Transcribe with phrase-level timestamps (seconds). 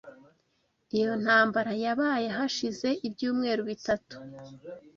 [0.97, 4.15] Iyo ntambara yabaye hashize ibyumweru bitatu.